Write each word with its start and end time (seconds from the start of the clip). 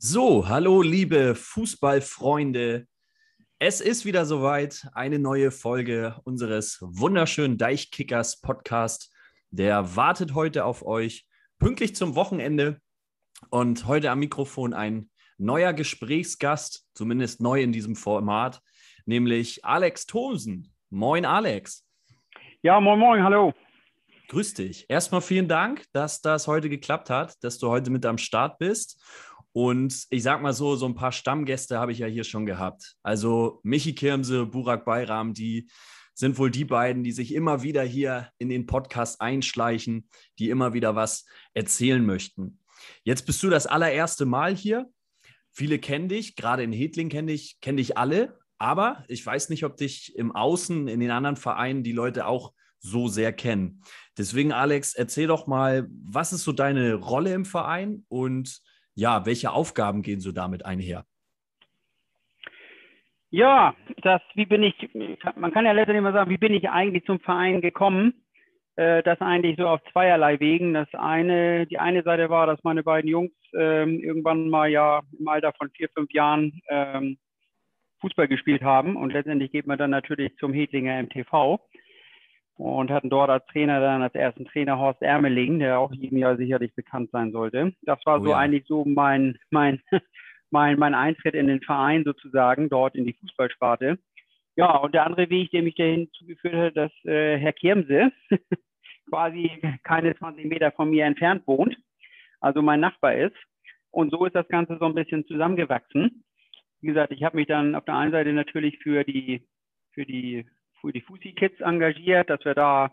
So, 0.00 0.46
hallo 0.46 0.80
liebe 0.80 1.34
Fußballfreunde. 1.34 2.86
Es 3.58 3.80
ist 3.80 4.04
wieder 4.04 4.26
soweit, 4.26 4.86
eine 4.92 5.18
neue 5.18 5.50
Folge 5.50 6.20
unseres 6.22 6.78
wunderschönen 6.80 7.58
Deichkickers 7.58 8.40
Podcast. 8.40 9.12
Der 9.50 9.96
wartet 9.96 10.36
heute 10.36 10.66
auf 10.66 10.86
euch, 10.86 11.26
pünktlich 11.58 11.96
zum 11.96 12.14
Wochenende. 12.14 12.80
Und 13.50 13.88
heute 13.88 14.12
am 14.12 14.20
Mikrofon 14.20 14.72
ein 14.72 15.10
neuer 15.36 15.72
Gesprächsgast, 15.72 16.86
zumindest 16.94 17.40
neu 17.40 17.60
in 17.60 17.72
diesem 17.72 17.96
Format, 17.96 18.60
nämlich 19.04 19.64
Alex 19.64 20.06
Thomsen. 20.06 20.72
Moin, 20.90 21.24
Alex. 21.24 21.84
Ja, 22.62 22.80
moin, 22.80 23.00
moin, 23.00 23.24
hallo. 23.24 23.52
Grüß 24.28 24.54
dich. 24.54 24.84
Erstmal 24.88 25.22
vielen 25.22 25.48
Dank, 25.48 25.86
dass 25.92 26.20
das 26.20 26.46
heute 26.46 26.68
geklappt 26.68 27.08
hat, 27.08 27.42
dass 27.42 27.58
du 27.58 27.68
heute 27.68 27.90
mit 27.90 28.04
am 28.04 28.18
Start 28.18 28.58
bist. 28.58 29.02
Und 29.52 30.06
ich 30.10 30.22
sag 30.22 30.42
mal 30.42 30.52
so, 30.52 30.76
so 30.76 30.86
ein 30.86 30.94
paar 30.94 31.12
Stammgäste 31.12 31.78
habe 31.78 31.92
ich 31.92 31.98
ja 31.98 32.06
hier 32.06 32.24
schon 32.24 32.46
gehabt. 32.46 32.96
Also 33.02 33.60
Michi 33.62 33.94
Kirmse, 33.94 34.46
Burak 34.46 34.84
Bayram, 34.84 35.34
die 35.34 35.68
sind 36.14 36.38
wohl 36.38 36.50
die 36.50 36.64
beiden, 36.64 37.04
die 37.04 37.12
sich 37.12 37.32
immer 37.32 37.62
wieder 37.62 37.82
hier 37.82 38.30
in 38.38 38.48
den 38.48 38.66
Podcast 38.66 39.20
einschleichen, 39.20 40.08
die 40.38 40.50
immer 40.50 40.74
wieder 40.74 40.96
was 40.96 41.24
erzählen 41.54 42.04
möchten. 42.04 42.58
Jetzt 43.04 43.24
bist 43.26 43.42
du 43.42 43.50
das 43.50 43.66
allererste 43.66 44.26
Mal 44.26 44.54
hier. 44.54 44.90
Viele 45.52 45.78
kennen 45.78 46.08
dich, 46.08 46.36
gerade 46.36 46.62
in 46.62 46.72
Hedling 46.72 47.08
kenne 47.08 47.32
ich, 47.32 47.60
kenn 47.60 47.76
dich 47.76 47.96
alle, 47.96 48.38
aber 48.58 49.04
ich 49.08 49.24
weiß 49.24 49.48
nicht, 49.48 49.64
ob 49.64 49.76
dich 49.76 50.16
im 50.16 50.34
Außen, 50.34 50.88
in 50.88 51.00
den 51.00 51.10
anderen 51.10 51.36
Vereinen 51.36 51.82
die 51.82 51.92
Leute 51.92 52.26
auch 52.26 52.52
so 52.80 53.08
sehr 53.08 53.32
kennen. 53.32 53.82
Deswegen, 54.16 54.52
Alex, 54.52 54.94
erzähl 54.94 55.28
doch 55.28 55.46
mal, 55.46 55.88
was 55.90 56.32
ist 56.32 56.44
so 56.44 56.52
deine 56.52 56.94
Rolle 56.94 57.32
im 57.32 57.44
Verein 57.44 58.04
und 58.08 58.60
ja, 58.98 59.24
welche 59.26 59.52
Aufgaben 59.52 60.02
gehen 60.02 60.20
so 60.20 60.32
damit 60.32 60.66
einher? 60.66 61.04
Ja, 63.30 63.76
das, 64.02 64.20
wie 64.34 64.46
bin 64.46 64.62
ich, 64.62 64.74
man 65.36 65.52
kann 65.52 65.66
ja 65.66 65.72
letztendlich 65.72 66.02
mal 66.02 66.12
sagen, 66.12 66.30
wie 66.30 66.38
bin 66.38 66.52
ich 66.52 66.68
eigentlich 66.68 67.04
zum 67.04 67.20
Verein 67.20 67.60
gekommen? 67.60 68.24
Äh, 68.74 69.02
das 69.04 69.20
eigentlich 69.20 69.56
so 69.56 69.68
auf 69.68 69.80
zweierlei 69.92 70.40
Wegen. 70.40 70.74
Das 70.74 70.88
eine, 70.94 71.66
die 71.66 71.78
eine 71.78 72.02
Seite 72.02 72.28
war, 72.28 72.46
dass 72.46 72.64
meine 72.64 72.82
beiden 72.82 73.08
Jungs 73.08 73.32
ähm, 73.54 74.00
irgendwann 74.00 74.48
mal 74.48 74.68
ja 74.68 75.02
im 75.16 75.28
Alter 75.28 75.52
von 75.52 75.70
vier, 75.70 75.88
fünf 75.94 76.12
Jahren 76.12 76.60
ähm, 76.68 77.18
Fußball 78.00 78.26
gespielt 78.26 78.62
haben 78.62 78.96
und 78.96 79.12
letztendlich 79.12 79.52
geht 79.52 79.66
man 79.66 79.78
dann 79.78 79.90
natürlich 79.90 80.36
zum 80.38 80.52
Hedlinger 80.52 81.02
MTV 81.02 81.60
und 82.58 82.90
hatten 82.90 83.08
dort 83.08 83.30
als 83.30 83.46
Trainer 83.46 83.80
dann 83.80 84.02
als 84.02 84.14
ersten 84.14 84.44
Trainer 84.44 84.78
Horst 84.78 85.00
Ermeling, 85.00 85.60
der 85.60 85.78
auch 85.78 85.92
jedem 85.92 86.18
Jahr 86.18 86.36
sicherlich 86.36 86.74
bekannt 86.74 87.10
sein 87.12 87.30
sollte. 87.30 87.72
Das 87.82 88.04
war 88.04 88.20
oh, 88.20 88.24
so 88.24 88.30
ja. 88.30 88.36
eigentlich 88.36 88.64
so 88.66 88.84
mein, 88.84 89.38
mein, 89.50 89.80
mein, 90.50 90.76
mein 90.78 90.94
Eintritt 90.94 91.34
in 91.34 91.46
den 91.46 91.60
Verein 91.62 92.02
sozusagen, 92.04 92.68
dort 92.68 92.96
in 92.96 93.06
die 93.06 93.14
Fußballsparte. 93.14 93.98
Ja, 94.56 94.76
und 94.76 94.92
der 94.92 95.06
andere 95.06 95.30
Weg, 95.30 95.52
der 95.52 95.62
mich 95.62 95.76
dahin 95.76 96.10
zugeführt 96.12 96.54
hat, 96.54 96.76
dass 96.76 97.04
äh, 97.04 97.38
Herr 97.38 97.52
Kirmse 97.52 98.10
quasi 99.08 99.50
keine 99.84 100.16
20 100.16 100.46
Meter 100.46 100.72
von 100.72 100.90
mir 100.90 101.04
entfernt 101.04 101.46
wohnt, 101.46 101.76
also 102.40 102.60
mein 102.60 102.80
Nachbar 102.80 103.14
ist. 103.14 103.36
Und 103.92 104.10
so 104.10 104.26
ist 104.26 104.34
das 104.34 104.48
Ganze 104.48 104.76
so 104.80 104.86
ein 104.86 104.96
bisschen 104.96 105.24
zusammengewachsen. 105.26 106.24
Wie 106.80 106.88
gesagt, 106.88 107.12
ich 107.12 107.22
habe 107.22 107.36
mich 107.36 107.46
dann 107.46 107.76
auf 107.76 107.84
der 107.84 107.94
einen 107.94 108.10
Seite 108.10 108.32
natürlich 108.32 108.78
für 108.80 109.04
die, 109.04 109.46
für 109.92 110.04
die 110.04 110.44
für 110.80 110.92
die 110.92 111.00
Fusi 111.00 111.32
Kids 111.32 111.60
engagiert, 111.60 112.30
dass 112.30 112.44
wir 112.44 112.54
da, 112.54 112.92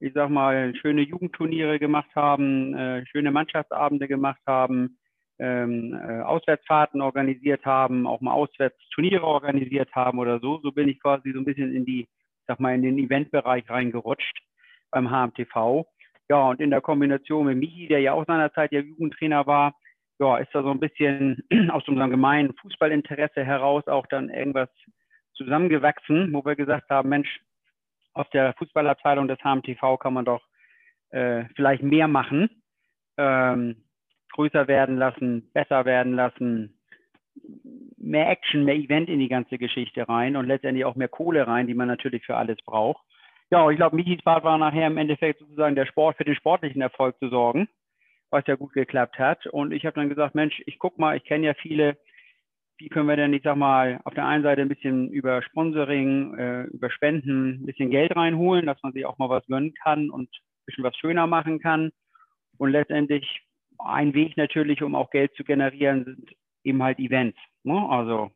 ich 0.00 0.12
sag 0.14 0.30
mal, 0.30 0.74
schöne 0.76 1.02
Jugendturniere 1.02 1.78
gemacht 1.78 2.10
haben, 2.14 2.74
äh, 2.74 3.06
schöne 3.06 3.30
Mannschaftsabende 3.30 4.08
gemacht 4.08 4.40
haben, 4.46 4.98
ähm, 5.38 5.94
äh, 5.94 6.20
Auswärtsfahrten 6.20 7.00
organisiert 7.00 7.64
haben, 7.64 8.06
auch 8.06 8.20
mal 8.20 8.32
Auswärtsturniere 8.32 9.24
organisiert 9.24 9.94
haben 9.94 10.18
oder 10.18 10.40
so. 10.40 10.60
So 10.62 10.72
bin 10.72 10.88
ich 10.88 11.00
quasi 11.00 11.32
so 11.32 11.38
ein 11.38 11.44
bisschen 11.44 11.74
in 11.74 11.84
die, 11.84 12.02
ich 12.02 12.46
sag 12.46 12.60
mal, 12.60 12.74
in 12.74 12.82
den 12.82 12.98
Eventbereich 12.98 13.68
reingerutscht 13.68 14.38
beim 14.90 15.10
HMTV. 15.10 15.86
Ja, 16.28 16.48
und 16.48 16.60
in 16.60 16.70
der 16.70 16.80
Kombination 16.80 17.46
mit 17.46 17.58
Michi, 17.58 17.88
der 17.88 18.00
ja 18.00 18.12
auch 18.12 18.24
seinerzeit 18.26 18.72
ja 18.72 18.80
Jugendtrainer 18.80 19.46
war, 19.46 19.74
ja, 20.18 20.38
ist 20.38 20.54
da 20.54 20.62
so 20.62 20.70
ein 20.70 20.80
bisschen 20.80 21.42
aus 21.70 21.86
unserem 21.88 22.10
gemeinen 22.10 22.54
Fußballinteresse 22.54 23.44
heraus 23.44 23.86
auch 23.88 24.06
dann 24.06 24.30
irgendwas 24.30 24.68
zusammengewachsen, 25.44 26.32
wo 26.32 26.44
wir 26.44 26.56
gesagt 26.56 26.90
haben, 26.90 27.08
Mensch, 27.08 27.40
aus 28.14 28.28
der 28.30 28.52
Fußballabteilung 28.54 29.28
des 29.28 29.38
HMTV 29.38 29.98
kann 29.98 30.14
man 30.14 30.24
doch 30.24 30.42
äh, 31.10 31.44
vielleicht 31.56 31.82
mehr 31.82 32.08
machen, 32.08 32.50
ähm, 33.16 33.76
größer 34.32 34.68
werden 34.68 34.96
lassen, 34.96 35.50
besser 35.52 35.84
werden 35.84 36.14
lassen, 36.14 36.78
mehr 37.96 38.28
Action, 38.28 38.64
mehr 38.64 38.74
Event 38.74 39.08
in 39.08 39.18
die 39.18 39.28
ganze 39.28 39.58
Geschichte 39.58 40.08
rein 40.08 40.36
und 40.36 40.46
letztendlich 40.46 40.84
auch 40.84 40.96
mehr 40.96 41.08
Kohle 41.08 41.46
rein, 41.46 41.66
die 41.66 41.74
man 41.74 41.88
natürlich 41.88 42.24
für 42.24 42.36
alles 42.36 42.58
braucht. 42.64 43.02
Ja, 43.50 43.68
ich 43.70 43.76
glaube, 43.76 43.96
Michis 43.96 44.22
Part 44.22 44.44
war 44.44 44.56
nachher 44.58 44.86
im 44.86 44.96
Endeffekt 44.96 45.40
sozusagen 45.40 45.74
der 45.74 45.86
Sport 45.86 46.16
für 46.16 46.24
den 46.24 46.34
sportlichen 46.34 46.80
Erfolg 46.80 47.18
zu 47.18 47.28
sorgen, 47.28 47.68
was 48.30 48.46
ja 48.46 48.54
gut 48.54 48.72
geklappt 48.72 49.18
hat. 49.18 49.46
Und 49.46 49.72
ich 49.72 49.84
habe 49.84 49.94
dann 49.94 50.08
gesagt, 50.08 50.34
Mensch, 50.34 50.62
ich 50.66 50.78
guck 50.78 50.98
mal, 50.98 51.16
ich 51.16 51.24
kenne 51.24 51.46
ja 51.46 51.54
viele 51.54 51.98
wie 52.78 52.88
können 52.88 53.08
wir 53.08 53.16
denn, 53.16 53.32
ich 53.32 53.42
sag 53.42 53.56
mal, 53.56 54.00
auf 54.04 54.14
der 54.14 54.26
einen 54.26 54.42
Seite 54.42 54.62
ein 54.62 54.68
bisschen 54.68 55.10
über 55.10 55.42
Sponsoring, 55.42 56.34
äh, 56.34 56.62
über 56.64 56.90
Spenden 56.90 57.62
ein 57.62 57.66
bisschen 57.66 57.90
Geld 57.90 58.14
reinholen, 58.16 58.66
dass 58.66 58.82
man 58.82 58.92
sich 58.92 59.06
auch 59.06 59.18
mal 59.18 59.28
was 59.28 59.46
gönnen 59.46 59.74
kann 59.74 60.10
und 60.10 60.28
ein 60.28 60.66
bisschen 60.66 60.84
was 60.84 60.96
schöner 60.96 61.26
machen 61.26 61.60
kann. 61.60 61.92
Und 62.58 62.70
letztendlich 62.70 63.42
ein 63.78 64.14
Weg 64.14 64.36
natürlich, 64.36 64.82
um 64.82 64.94
auch 64.94 65.10
Geld 65.10 65.34
zu 65.34 65.44
generieren, 65.44 66.04
sind 66.04 66.30
eben 66.64 66.82
halt 66.82 66.98
Events. 66.98 67.38
Ne? 67.64 67.88
Also 67.88 68.30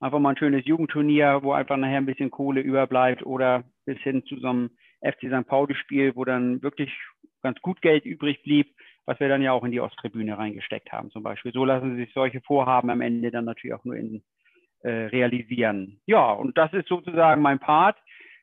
einfach 0.00 0.18
mal 0.18 0.30
ein 0.30 0.36
schönes 0.36 0.64
Jugendturnier, 0.66 1.40
wo 1.42 1.52
einfach 1.52 1.76
nachher 1.76 1.98
ein 1.98 2.06
bisschen 2.06 2.30
Kohle 2.30 2.60
überbleibt 2.60 3.24
oder 3.24 3.64
bis 3.84 3.98
hin 3.98 4.24
zu 4.24 4.38
so 4.38 4.48
einem 4.48 4.70
FC 5.00 5.28
St. 5.28 5.46
Pauli-Spiel, 5.46 6.14
wo 6.16 6.24
dann 6.24 6.62
wirklich 6.62 6.92
ganz 7.42 7.60
gut 7.60 7.80
Geld 7.82 8.04
übrig 8.04 8.42
blieb 8.42 8.74
was 9.08 9.18
wir 9.20 9.30
dann 9.30 9.40
ja 9.40 9.52
auch 9.52 9.64
in 9.64 9.72
die 9.72 9.80
Osttribüne 9.80 10.36
reingesteckt 10.36 10.92
haben 10.92 11.10
zum 11.10 11.22
Beispiel. 11.22 11.50
So 11.50 11.64
lassen 11.64 11.96
sich 11.96 12.12
solche 12.12 12.42
Vorhaben 12.42 12.90
am 12.90 13.00
Ende 13.00 13.30
dann 13.30 13.46
natürlich 13.46 13.72
auch 13.72 13.84
nur 13.86 13.96
in, 13.96 14.22
äh, 14.82 15.06
realisieren. 15.06 15.98
Ja, 16.04 16.30
und 16.30 16.58
das 16.58 16.70
ist 16.74 16.88
sozusagen 16.88 17.40
mein 17.40 17.58
Part. 17.58 17.96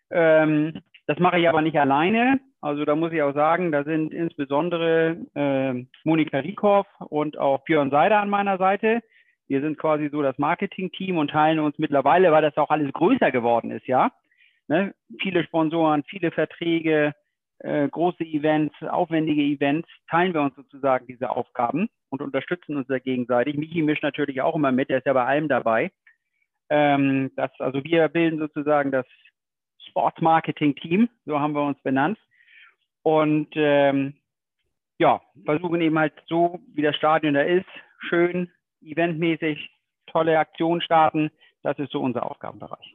Ähm, 0.09 0.81
das 1.05 1.19
mache 1.19 1.37
ich 1.37 1.47
aber 1.47 1.61
nicht 1.61 1.77
alleine. 1.77 2.39
Also 2.61 2.83
da 2.83 2.95
muss 2.95 3.13
ich 3.13 3.21
auch 3.21 3.35
sagen, 3.35 3.71
da 3.71 3.83
sind 3.83 4.11
insbesondere 4.11 5.17
äh, 5.35 5.85
Monika 6.03 6.39
Riekow 6.39 6.87
und 7.09 7.37
auch 7.37 7.63
Björn 7.65 7.91
Seider 7.91 8.19
an 8.19 8.31
meiner 8.31 8.57
Seite. 8.57 9.03
Wir 9.47 9.61
sind 9.61 9.77
quasi 9.77 10.09
so 10.09 10.23
das 10.23 10.39
Marketing-Team 10.39 11.19
und 11.19 11.29
teilen 11.29 11.59
uns 11.59 11.77
mittlerweile, 11.77 12.31
weil 12.31 12.41
das 12.41 12.57
auch 12.57 12.71
alles 12.71 12.91
größer 12.91 13.31
geworden 13.31 13.69
ist, 13.69 13.85
ja. 13.85 14.11
Ne? 14.67 14.95
Viele 15.21 15.43
Sponsoren, 15.43 16.03
viele 16.07 16.31
Verträge, 16.31 17.13
äh, 17.59 17.87
große 17.87 18.23
Events, 18.23 18.75
aufwendige 18.81 19.41
Events, 19.41 19.87
teilen 20.09 20.33
wir 20.33 20.41
uns 20.41 20.55
sozusagen 20.55 21.07
diese 21.07 21.29
Aufgaben 21.29 21.89
und 22.09 22.21
unterstützen 22.21 22.77
uns 22.77 22.87
da 22.87 22.99
gegenseitig. 22.99 23.55
Michi 23.55 23.81
mischt 23.81 24.03
natürlich 24.03 24.41
auch 24.41 24.55
immer 24.55 24.71
mit, 24.71 24.89
der 24.89 24.99
ist 24.99 25.05
ja 25.05 25.13
bei 25.13 25.25
allem 25.25 25.47
dabei. 25.47 25.91
Ähm, 26.69 27.31
das, 27.35 27.51
also 27.59 27.83
wir 27.83 28.07
bilden 28.09 28.39
sozusagen 28.39 28.91
das 28.91 29.05
Sportsmarketing-Team, 29.89 31.09
so 31.25 31.39
haben 31.39 31.53
wir 31.53 31.63
uns 31.63 31.81
benannt. 31.81 32.17
Und 33.03 33.49
ähm, 33.55 34.15
ja, 34.97 35.21
versuchen 35.45 35.81
eben 35.81 35.99
halt 35.99 36.13
so, 36.27 36.59
wie 36.73 36.81
das 36.81 36.95
Stadion 36.95 37.33
da 37.35 37.41
ist, 37.41 37.67
schön, 38.09 38.51
eventmäßig, 38.81 39.69
tolle 40.07 40.39
Aktionen 40.39 40.81
starten. 40.81 41.31
Das 41.63 41.77
ist 41.79 41.91
so 41.91 42.01
unser 42.01 42.29
Aufgabenbereich. 42.29 42.94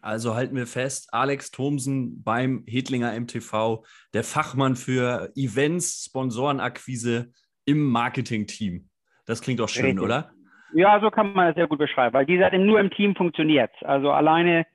Also 0.00 0.34
halten 0.34 0.56
wir 0.56 0.66
fest, 0.66 1.08
Alex 1.12 1.50
Thomsen 1.50 2.22
beim 2.22 2.64
Hedlinger 2.66 3.18
MTV, 3.18 3.84
der 4.12 4.24
Fachmann 4.24 4.76
für 4.76 5.30
Events, 5.36 6.04
Sponsorenakquise 6.06 7.32
im 7.64 7.90
Marketing-Team. 7.90 8.88
Das 9.26 9.40
klingt 9.40 9.60
doch 9.60 9.68
schön, 9.68 9.86
Richtig. 9.86 10.02
oder? 10.02 10.30
Ja, 10.74 11.00
so 11.00 11.10
kann 11.10 11.32
man 11.32 11.46
das 11.46 11.54
sehr 11.54 11.68
gut 11.68 11.78
beschreiben, 11.78 12.14
weil 12.14 12.26
gesagt, 12.26 12.52
nur 12.54 12.80
im 12.80 12.90
Team 12.90 13.14
funktioniert 13.14 13.70
Also 13.82 14.10
alleine, 14.10 14.66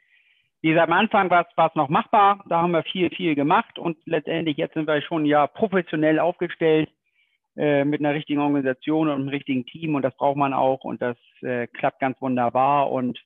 wie 0.62 0.70
gesagt, 0.70 0.90
am 0.90 0.98
Anfang 0.98 1.30
war 1.30 1.46
es 1.58 1.76
noch 1.76 1.90
machbar, 1.90 2.44
da 2.48 2.62
haben 2.62 2.72
wir 2.72 2.84
viel, 2.84 3.10
viel 3.10 3.36
gemacht 3.36 3.78
und 3.78 3.98
letztendlich 4.06 4.58
jetzt 4.58 4.74
sind 4.76 4.88
wir 4.88 5.02
schon 5.02 5.26
ja 5.26 5.46
professionell 5.46 6.20
aufgestellt 6.20 6.90
äh, 7.58 7.84
mit 7.84 8.00
einer 8.00 8.14
richtigen 8.14 8.40
Organisation 8.40 9.10
und 9.10 9.16
einem 9.16 9.28
richtigen 9.28 9.66
Team 9.66 9.96
und 9.96 10.02
das 10.02 10.16
braucht 10.16 10.38
man 10.38 10.54
auch 10.54 10.86
und 10.86 11.02
das 11.02 11.18
äh, 11.42 11.68
klappt 11.68 12.00
ganz 12.00 12.20
wunderbar 12.22 12.90
und 12.90 13.20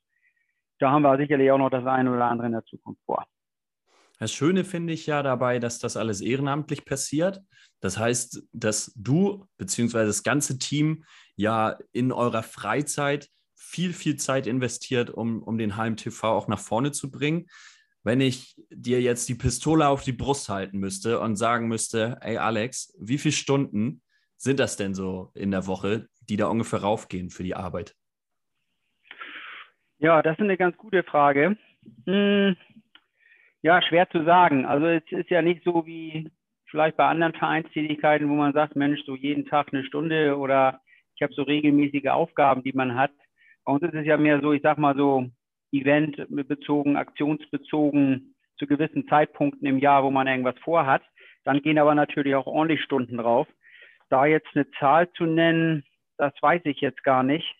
da 0.80 0.92
haben 0.92 1.04
wir 1.04 1.18
sicherlich 1.18 1.52
auch 1.52 1.58
noch 1.58 1.70
das 1.70 1.86
eine 1.86 2.12
oder 2.12 2.26
andere 2.26 2.48
in 2.48 2.54
der 2.54 2.66
Zukunft 2.66 3.02
vor. 3.06 3.26
Das 4.20 4.32
Schöne 4.32 4.64
finde 4.64 4.94
ich 4.94 5.06
ja 5.06 5.24
dabei, 5.24 5.60
dass 5.60 5.80
das 5.80 5.98
alles 5.98 6.22
ehrenamtlich 6.22 6.86
passiert. 6.86 7.42
Das 7.82 7.98
heißt, 7.98 8.44
dass 8.54 8.94
du 8.96 9.46
bzw. 9.58 10.06
das 10.06 10.24
ganze 10.24 10.58
Team 10.58 11.04
ja 11.36 11.78
in 11.92 12.12
eurer 12.12 12.44
Freizeit 12.44 13.30
viel, 13.56 13.92
viel 13.92 14.16
Zeit 14.18 14.48
investiert, 14.48 15.10
um, 15.10 15.42
um 15.42 15.58
den 15.58 15.76
HMTV 15.76 16.24
auch 16.24 16.48
nach 16.48 16.60
vorne 16.60 16.92
zu 16.92 17.10
bringen. 17.10 17.48
Wenn 18.04 18.22
ich 18.22 18.56
dir 18.70 19.02
jetzt 19.02 19.30
die 19.30 19.36
Pistole 19.36 19.88
auf 19.88 20.04
die 20.04 20.14
Brust 20.14 20.50
halten 20.50 20.78
müsste 20.78 21.20
und 21.20 21.36
sagen 21.36 21.68
müsste, 21.68 22.18
ey 22.22 22.38
Alex, 22.38 22.94
wie 23.00 23.18
viele 23.18 23.34
Stunden 23.34 24.02
sind 24.38 24.60
das 24.60 24.76
denn 24.76 24.94
so 24.94 25.32
in 25.34 25.52
der 25.52 25.68
Woche, 25.68 26.08
die 26.30 26.38
da 26.38 26.48
ungefähr 26.48 26.80
raufgehen 26.80 27.30
für 27.30 27.44
die 27.44 27.56
Arbeit? 27.56 27.96
Ja, 30.04 30.22
das 30.22 30.34
ist 30.34 30.42
eine 30.42 30.58
ganz 30.58 30.76
gute 30.76 31.02
Frage. 31.02 31.56
Hm, 32.06 32.58
ja, 33.62 33.82
schwer 33.82 34.10
zu 34.10 34.26
sagen. 34.26 34.66
Also 34.66 34.86
es 34.88 35.04
ist 35.12 35.30
ja 35.30 35.42
nicht 35.42 35.64
so 35.64 35.86
wie 35.86 36.30
vielleicht 36.66 36.98
bei 36.98 37.06
anderen 37.06 37.32
Vereinstätigkeiten, 37.32 38.28
wo 38.28 38.34
man 38.34 38.52
sagt, 38.52 38.76
Mensch, 38.76 39.02
so 39.06 39.16
jeden 39.16 39.46
Tag 39.46 39.70
eine 39.72 39.86
Stunde 39.86 40.38
oder 40.38 40.82
ich 41.16 41.22
habe 41.22 41.32
so 41.34 41.44
regelmäßige 41.44 42.08
Aufgaben, 42.08 42.64
die 42.64 42.74
man 42.74 42.96
hat. 42.96 43.14
Bei 43.64 43.72
uns 43.72 43.82
ist 43.82 43.94
es 43.94 44.06
ja 44.06 44.18
mehr 44.18 44.42
so, 44.42 44.52
ich 44.52 44.62
sag 44.62 44.78
mal 44.78 44.94
so, 44.98 45.30
eventbezogen, 45.72 46.98
aktionsbezogen, 46.98 48.36
zu 48.58 48.68
gewissen 48.68 49.08
Zeitpunkten 49.08 49.66
im 49.66 49.80
Jahr, 49.80 50.04
wo 50.04 50.12
man 50.12 50.28
irgendwas 50.28 50.60
vorhat. 50.66 51.02
Dann 51.46 51.62
gehen 51.62 51.80
aber 51.80 51.96
natürlich 51.96 52.36
auch 52.36 52.46
ordentlich 52.48 52.84
Stunden 52.84 53.16
drauf. 53.16 53.48
Da 54.10 54.26
jetzt 54.26 54.50
eine 54.54 54.70
Zahl 54.72 55.10
zu 55.14 55.24
nennen, 55.24 55.86
das 56.18 56.34
weiß 56.42 56.64
ich 56.66 56.82
jetzt 56.82 57.06
gar 57.06 57.24
nicht. 57.24 57.56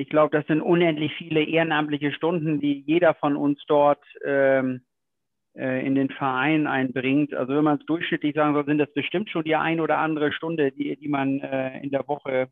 Ich 0.00 0.08
glaube, 0.08 0.34
das 0.34 0.46
sind 0.46 0.62
unendlich 0.62 1.12
viele 1.18 1.42
ehrenamtliche 1.42 2.10
Stunden, 2.12 2.58
die 2.58 2.82
jeder 2.86 3.12
von 3.12 3.36
uns 3.36 3.62
dort 3.66 4.02
ähm, 4.24 4.80
äh, 5.54 5.86
in 5.86 5.94
den 5.94 6.08
Verein 6.08 6.66
einbringt. 6.66 7.34
Also 7.34 7.54
wenn 7.54 7.64
man 7.64 7.78
es 7.78 7.84
durchschnittlich 7.84 8.34
sagen 8.34 8.54
soll, 8.54 8.64
sind 8.64 8.78
das 8.78 8.90
bestimmt 8.94 9.28
schon 9.28 9.44
die 9.44 9.56
ein 9.56 9.78
oder 9.78 9.98
andere 9.98 10.32
Stunde, 10.32 10.72
die, 10.72 10.96
die 10.96 11.08
man 11.08 11.40
äh, 11.40 11.82
in 11.82 11.90
der 11.90 12.08
Woche 12.08 12.48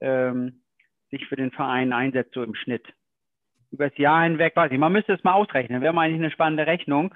ähm, 0.00 0.64
sich 1.12 1.24
für 1.28 1.36
den 1.36 1.52
Verein 1.52 1.92
einsetzt, 1.92 2.34
so 2.34 2.42
im 2.42 2.56
Schnitt. 2.56 2.84
Über 3.70 3.88
das 3.88 3.96
Jahr 3.96 4.24
hinweg, 4.24 4.56
weiß 4.56 4.72
ich, 4.72 4.78
man 4.78 4.92
müsste 4.92 5.12
es 5.12 5.22
mal 5.22 5.34
ausrechnen, 5.34 5.82
wäre 5.82 5.92
mal 5.92 6.08
eigentlich 6.08 6.18
eine 6.18 6.32
spannende 6.32 6.66
Rechnung. 6.66 7.14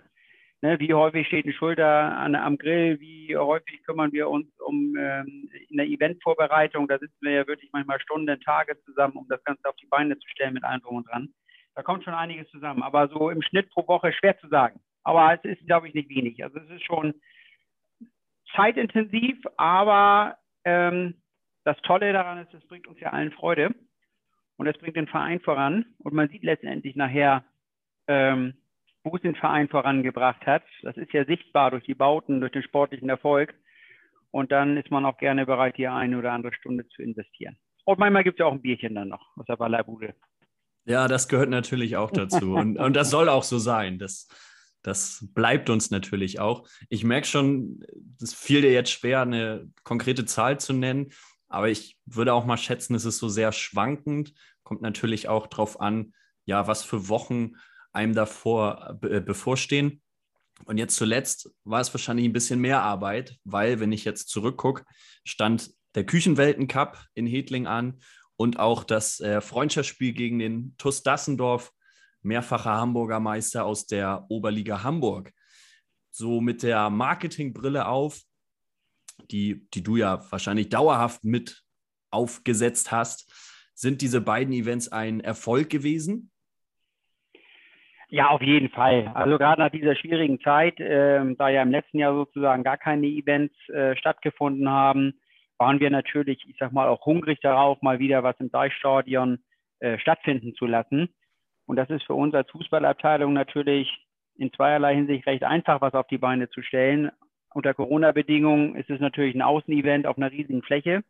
Ne, 0.62 0.80
wie 0.80 0.94
häufig 0.94 1.26
steht 1.26 1.44
eine 1.44 1.52
Schulter 1.52 1.86
an, 1.86 2.34
am 2.34 2.56
Grill, 2.56 2.98
wie 2.98 3.36
häufig 3.36 3.82
kümmern 3.84 4.12
wir 4.12 4.30
uns 4.30 4.48
um 4.60 4.96
ähm, 4.96 5.50
in 5.68 5.76
der 5.76 5.86
Eventvorbereitung, 5.86 6.88
da 6.88 6.98
sitzen 6.98 7.18
wir 7.20 7.32
ja 7.32 7.46
wirklich 7.46 7.70
manchmal 7.72 8.00
Stunden, 8.00 8.40
Tage 8.40 8.80
zusammen, 8.84 9.16
um 9.16 9.28
das 9.28 9.44
Ganze 9.44 9.68
auf 9.68 9.76
die 9.76 9.86
Beine 9.86 10.18
zu 10.18 10.26
stellen 10.28 10.54
mit 10.54 10.64
allem 10.64 10.80
drum 10.80 10.96
und 10.96 11.08
dran. 11.08 11.28
Da 11.74 11.82
kommt 11.82 12.04
schon 12.04 12.14
einiges 12.14 12.48
zusammen, 12.48 12.82
aber 12.82 13.08
so 13.08 13.28
im 13.28 13.42
Schnitt 13.42 13.68
pro 13.68 13.86
Woche 13.86 14.14
schwer 14.14 14.38
zu 14.38 14.48
sagen. 14.48 14.80
Aber 15.04 15.34
es 15.34 15.44
ist, 15.44 15.66
glaube 15.66 15.88
ich, 15.88 15.94
nicht 15.94 16.08
wenig. 16.08 16.42
Also 16.42 16.58
es 16.58 16.70
ist 16.70 16.84
schon 16.84 17.14
zeitintensiv, 18.54 19.38
aber 19.58 20.38
ähm, 20.64 21.20
das 21.64 21.76
Tolle 21.82 22.14
daran 22.14 22.38
ist, 22.38 22.54
es 22.54 22.66
bringt 22.66 22.86
uns 22.86 22.98
ja 22.98 23.10
allen 23.10 23.30
Freude 23.32 23.74
und 24.56 24.66
es 24.66 24.78
bringt 24.78 24.96
den 24.96 25.06
Verein 25.06 25.40
voran. 25.40 25.84
Und 25.98 26.14
man 26.14 26.28
sieht 26.28 26.42
letztendlich 26.42 26.96
nachher, 26.96 27.44
ähm, 28.08 28.54
es 29.14 29.22
den 29.22 29.36
Verein 29.36 29.68
vorangebracht 29.68 30.44
hat. 30.46 30.64
Das 30.82 30.96
ist 30.96 31.12
ja 31.12 31.24
sichtbar 31.24 31.70
durch 31.70 31.84
die 31.84 31.94
Bauten, 31.94 32.40
durch 32.40 32.52
den 32.52 32.62
sportlichen 32.64 33.08
Erfolg. 33.08 33.54
Und 34.32 34.50
dann 34.50 34.76
ist 34.76 34.90
man 34.90 35.04
auch 35.04 35.18
gerne 35.18 35.46
bereit, 35.46 35.76
hier 35.76 35.92
eine 35.92 36.18
oder 36.18 36.32
andere 36.32 36.52
Stunde 36.52 36.88
zu 36.88 37.02
investieren. 37.02 37.56
Und 37.84 38.00
manchmal 38.00 38.24
gibt 38.24 38.38
es 38.38 38.40
ja 38.40 38.46
auch 38.46 38.52
ein 38.52 38.62
Bierchen 38.62 38.94
dann 38.94 39.08
noch 39.08 39.36
aus 39.36 39.46
der 39.46 39.56
Ballerbude. 39.56 40.14
Ja, 40.86 41.08
das 41.08 41.28
gehört 41.28 41.50
natürlich 41.50 41.96
auch 41.96 42.10
dazu. 42.10 42.54
und, 42.56 42.76
und 42.78 42.94
das 42.94 43.10
soll 43.10 43.28
auch 43.28 43.44
so 43.44 43.58
sein. 43.58 43.98
Das, 43.98 44.28
das 44.82 45.28
bleibt 45.34 45.70
uns 45.70 45.90
natürlich 45.90 46.40
auch. 46.40 46.68
Ich 46.88 47.04
merke 47.04 47.26
schon, 47.26 47.84
es 48.20 48.34
fiel 48.34 48.62
dir 48.62 48.72
jetzt 48.72 48.90
schwer, 48.90 49.22
eine 49.22 49.70
konkrete 49.84 50.24
Zahl 50.24 50.58
zu 50.58 50.72
nennen, 50.72 51.12
aber 51.48 51.68
ich 51.68 51.98
würde 52.06 52.34
auch 52.34 52.44
mal 52.44 52.56
schätzen, 52.56 52.94
es 52.94 53.04
ist 53.04 53.18
so 53.18 53.28
sehr 53.28 53.52
schwankend. 53.52 54.34
Kommt 54.64 54.82
natürlich 54.82 55.28
auch 55.28 55.46
darauf 55.46 55.80
an, 55.80 56.12
ja, 56.44 56.66
was 56.66 56.84
für 56.84 57.08
Wochen 57.08 57.52
einem 57.96 58.14
davor 58.14 58.98
äh, 59.02 59.20
bevorstehen. 59.20 60.02
Und 60.64 60.78
jetzt 60.78 60.96
zuletzt 60.96 61.50
war 61.64 61.80
es 61.80 61.92
wahrscheinlich 61.92 62.26
ein 62.26 62.32
bisschen 62.32 62.60
mehr 62.60 62.82
Arbeit, 62.82 63.36
weil, 63.44 63.80
wenn 63.80 63.92
ich 63.92 64.04
jetzt 64.04 64.28
zurückgucke, 64.28 64.84
stand 65.24 65.70
der 65.94 66.04
Küchenweltencup 66.06 67.02
in 67.14 67.26
Hedling 67.26 67.66
an 67.66 68.00
und 68.36 68.58
auch 68.58 68.84
das 68.84 69.20
äh, 69.20 69.40
Freundschaftsspiel 69.40 70.12
gegen 70.12 70.38
den 70.38 70.74
TuS 70.78 71.02
Dassendorf 71.02 71.72
mehrfacher 72.22 72.74
Hamburger 72.74 73.20
Meister 73.20 73.64
aus 73.64 73.86
der 73.86 74.26
Oberliga 74.28 74.82
Hamburg. 74.82 75.32
So 76.10 76.40
mit 76.40 76.62
der 76.62 76.90
Marketingbrille 76.90 77.86
auf, 77.86 78.20
die, 79.30 79.68
die 79.72 79.82
du 79.82 79.96
ja 79.96 80.30
wahrscheinlich 80.30 80.68
dauerhaft 80.68 81.24
mit 81.24 81.62
aufgesetzt 82.10 82.90
hast, 82.90 83.30
sind 83.74 84.00
diese 84.00 84.20
beiden 84.20 84.52
Events 84.52 84.88
ein 84.88 85.20
Erfolg 85.20 85.70
gewesen? 85.70 86.30
Ja, 88.08 88.28
auf 88.28 88.42
jeden 88.42 88.68
Fall. 88.68 89.10
Also 89.14 89.36
gerade 89.36 89.60
nach 89.60 89.70
dieser 89.70 89.96
schwierigen 89.96 90.40
Zeit, 90.40 90.78
äh, 90.78 91.34
da 91.34 91.48
ja 91.48 91.62
im 91.62 91.72
letzten 91.72 91.98
Jahr 91.98 92.14
sozusagen 92.14 92.62
gar 92.62 92.78
keine 92.78 93.06
Events 93.06 93.54
äh, 93.68 93.96
stattgefunden 93.96 94.68
haben, 94.68 95.14
waren 95.58 95.80
wir 95.80 95.90
natürlich, 95.90 96.44
ich 96.48 96.56
sag 96.58 96.72
mal, 96.72 96.88
auch 96.88 97.04
hungrig 97.04 97.40
darauf, 97.40 97.82
mal 97.82 97.98
wieder 97.98 98.22
was 98.22 98.38
im 98.38 98.50
Deichstadion 98.50 99.38
äh, 99.80 99.98
stattfinden 99.98 100.54
zu 100.54 100.66
lassen. 100.66 101.08
Und 101.66 101.76
das 101.76 101.90
ist 101.90 102.04
für 102.04 102.14
uns 102.14 102.34
als 102.34 102.50
Fußballabteilung 102.50 103.32
natürlich 103.32 103.90
in 104.36 104.52
zweierlei 104.52 104.94
Hinsicht 104.94 105.26
recht 105.26 105.42
einfach, 105.42 105.80
was 105.80 105.94
auf 105.94 106.06
die 106.06 106.18
Beine 106.18 106.48
zu 106.50 106.62
stellen. 106.62 107.10
Unter 107.54 107.74
Corona-Bedingungen 107.74 108.76
ist 108.76 108.90
es 108.90 109.00
natürlich 109.00 109.34
ein 109.34 109.42
Außenevent 109.42 110.06
auf 110.06 110.16
einer 110.16 110.30
riesigen 110.30 110.62
Fläche. 110.62 111.02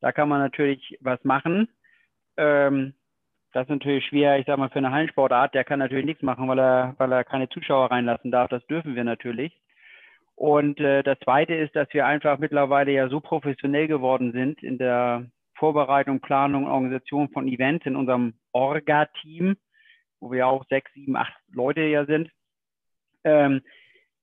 Da 0.00 0.12
kann 0.12 0.28
man 0.28 0.40
natürlich 0.40 0.98
was 1.00 1.22
machen. 1.24 1.68
Ähm, 2.36 2.94
das 3.52 3.64
ist 3.64 3.70
natürlich 3.70 4.04
schwer, 4.06 4.38
ich 4.38 4.46
sage 4.46 4.60
mal, 4.60 4.68
für 4.68 4.78
eine 4.78 4.92
Hallensportart, 4.92 5.54
der 5.54 5.64
kann 5.64 5.80
natürlich 5.80 6.04
nichts 6.04 6.22
machen, 6.22 6.48
weil 6.48 6.58
er, 6.58 6.94
weil 6.98 7.12
er 7.12 7.24
keine 7.24 7.48
Zuschauer 7.48 7.90
reinlassen 7.90 8.30
darf. 8.30 8.48
Das 8.48 8.64
dürfen 8.66 8.94
wir 8.94 9.04
natürlich. 9.04 9.52
Und 10.36 10.80
äh, 10.80 11.02
das 11.02 11.18
Zweite 11.20 11.54
ist, 11.54 11.74
dass 11.76 11.92
wir 11.92 12.06
einfach 12.06 12.38
mittlerweile 12.38 12.92
ja 12.92 13.08
so 13.08 13.20
professionell 13.20 13.88
geworden 13.88 14.32
sind 14.32 14.62
in 14.62 14.78
der 14.78 15.26
Vorbereitung, 15.54 16.20
Planung, 16.20 16.66
Organisation 16.66 17.28
von 17.28 17.46
Events 17.46 17.84
in 17.84 17.96
unserem 17.96 18.34
Orga-Team, 18.52 19.56
wo 20.20 20.32
wir 20.32 20.46
auch 20.46 20.64
sechs, 20.68 20.90
sieben, 20.94 21.16
acht 21.16 21.34
Leute 21.52 21.82
ja 21.82 22.06
sind. 22.06 22.30
Ähm, 23.24 23.60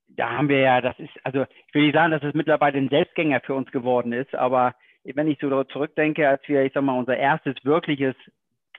da 0.08 0.32
haben 0.32 0.50
wir 0.50 0.60
ja, 0.60 0.82
das 0.82 0.98
ist, 0.98 1.14
also 1.24 1.44
ich 1.68 1.76
will 1.76 1.84
nicht 1.84 1.94
sagen, 1.94 2.12
dass 2.12 2.24
es 2.24 2.34
mittlerweile 2.34 2.78
ein 2.78 2.90
Selbstgänger 2.90 3.42
für 3.42 3.54
uns 3.54 3.70
geworden 3.72 4.14
ist, 4.14 4.34
aber 4.34 4.74
wenn 5.04 5.28
ich 5.28 5.38
so 5.40 5.64
zurückdenke, 5.66 6.28
als 6.28 6.42
wir, 6.48 6.64
ich 6.64 6.74
sag 6.74 6.84
mal, 6.84 6.98
unser 6.98 7.16
erstes 7.16 7.56
wirkliches, 7.64 8.16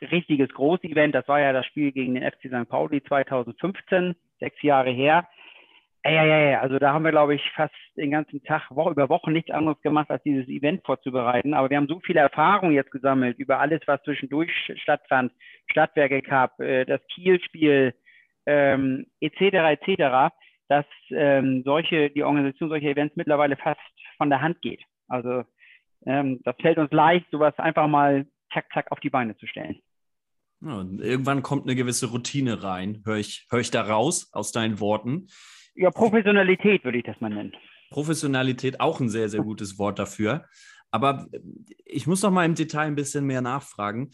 richtiges 0.00 0.48
Großevent, 0.50 1.14
das 1.14 1.26
war 1.28 1.40
ja 1.40 1.52
das 1.52 1.66
Spiel 1.66 1.92
gegen 1.92 2.14
den 2.14 2.24
FC 2.24 2.48
St. 2.48 2.68
Pauli 2.68 3.02
2015, 3.02 4.14
sechs 4.40 4.60
Jahre 4.62 4.90
her. 4.90 5.26
Ja, 6.04 6.60
also 6.60 6.78
da 6.78 6.92
haben 6.92 7.04
wir, 7.04 7.10
glaube 7.10 7.34
ich, 7.34 7.42
fast 7.54 7.74
den 7.96 8.12
ganzen 8.12 8.42
Tag, 8.44 8.70
Woche 8.70 8.92
über 8.92 9.08
Wochen 9.08 9.32
nichts 9.32 9.50
anderes 9.50 9.80
gemacht, 9.82 10.10
als 10.10 10.22
dieses 10.22 10.48
Event 10.48 10.84
vorzubereiten. 10.86 11.54
Aber 11.54 11.68
wir 11.68 11.76
haben 11.76 11.88
so 11.88 12.00
viele 12.00 12.20
Erfahrungen 12.20 12.72
jetzt 12.72 12.92
gesammelt 12.92 13.38
über 13.38 13.58
alles, 13.58 13.80
was 13.86 14.02
zwischendurch 14.04 14.50
stattfand. 14.76 15.32
Stadtwerke 15.70 16.22
Cup, 16.22 16.58
äh, 16.60 16.84
das 16.84 17.00
Kielspiel, 17.08 17.94
ähm, 18.46 19.06
etc., 19.20 19.40
etc., 19.80 20.34
dass 20.68 20.86
ähm, 21.10 21.62
solche, 21.64 22.10
die 22.10 22.22
Organisation 22.22 22.68
solcher 22.68 22.88
Events 22.88 23.16
mittlerweile 23.16 23.56
fast 23.56 23.80
von 24.16 24.30
der 24.30 24.40
Hand 24.40 24.62
geht. 24.62 24.82
Also 25.08 25.44
ähm, 26.06 26.40
das 26.44 26.56
fällt 26.60 26.78
uns 26.78 26.92
leicht, 26.92 27.26
sowas 27.30 27.58
einfach 27.58 27.88
mal 27.88 28.26
zack, 28.52 28.66
zack 28.72 28.92
auf 28.92 29.00
die 29.00 29.10
Beine 29.10 29.36
zu 29.36 29.46
stellen. 29.46 29.80
Ja, 30.60 30.80
irgendwann 30.80 31.42
kommt 31.42 31.64
eine 31.64 31.76
gewisse 31.76 32.06
Routine 32.06 32.62
rein, 32.62 33.02
höre 33.04 33.18
ich, 33.18 33.46
hör 33.50 33.60
ich 33.60 33.70
da 33.70 33.82
raus 33.82 34.28
aus 34.32 34.50
deinen 34.50 34.80
Worten. 34.80 35.28
Ja, 35.74 35.90
Professionalität 35.90 36.84
würde 36.84 36.98
ich 36.98 37.04
das 37.04 37.20
mal 37.20 37.30
nennen. 37.30 37.52
Professionalität 37.90 38.80
auch 38.80 39.00
ein 39.00 39.08
sehr, 39.08 39.28
sehr 39.28 39.42
gutes 39.42 39.78
Wort 39.78 39.98
dafür. 39.98 40.44
Aber 40.90 41.28
ich 41.84 42.06
muss 42.06 42.22
noch 42.22 42.30
mal 42.30 42.44
im 42.44 42.54
Detail 42.54 42.86
ein 42.86 42.96
bisschen 42.96 43.24
mehr 43.24 43.42
nachfragen. 43.42 44.10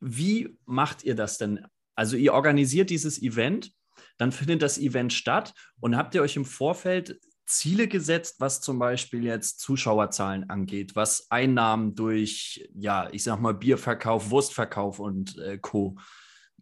Wie 0.00 0.56
macht 0.64 1.04
ihr 1.04 1.14
das 1.14 1.36
denn? 1.36 1.66
Also 1.94 2.16
ihr 2.16 2.32
organisiert 2.32 2.90
dieses 2.90 3.20
Event, 3.20 3.72
dann 4.16 4.32
findet 4.32 4.62
das 4.62 4.78
Event 4.78 5.12
statt 5.12 5.52
und 5.80 5.96
habt 5.96 6.14
ihr 6.14 6.22
euch 6.22 6.36
im 6.36 6.44
Vorfeld 6.44 7.20
Ziele 7.50 7.88
gesetzt, 7.88 8.40
was 8.40 8.60
zum 8.60 8.78
Beispiel 8.78 9.24
jetzt 9.24 9.60
Zuschauerzahlen 9.60 10.48
angeht, 10.48 10.94
was 10.94 11.30
Einnahmen 11.30 11.94
durch, 11.94 12.68
ja, 12.74 13.08
ich 13.12 13.24
sag 13.24 13.40
mal, 13.40 13.54
Bierverkauf, 13.54 14.30
Wurstverkauf 14.30 15.00
und 15.00 15.36
äh, 15.38 15.58
Co. 15.58 15.96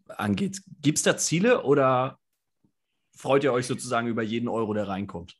angeht. 0.08 0.62
Gibt 0.80 0.98
es 0.98 1.04
da 1.04 1.16
Ziele 1.16 1.62
oder 1.62 2.18
freut 3.14 3.44
ihr 3.44 3.52
euch 3.52 3.66
sozusagen 3.66 4.08
über 4.08 4.22
jeden 4.22 4.48
Euro, 4.48 4.72
der 4.72 4.88
reinkommt? 4.88 5.36